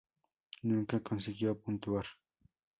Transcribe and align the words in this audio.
Nunca 0.63 0.99
consiguió 1.03 1.53
puntuar. 1.59 2.07